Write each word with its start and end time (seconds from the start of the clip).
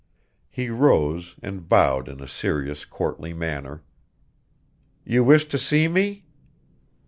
He 0.49 0.69
rose 0.71 1.35
and 1.43 1.69
bowed 1.69 2.09
in 2.09 2.21
a 2.21 2.27
serious, 2.27 2.85
courtly 2.85 3.33
manner. 3.33 3.83
"You 5.05 5.23
wish 5.23 5.45
to 5.49 5.59
see 5.59 5.87
me?" 5.87 6.25